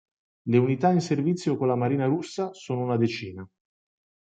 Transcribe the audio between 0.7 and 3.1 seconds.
in servizio con la Marina Russa sono una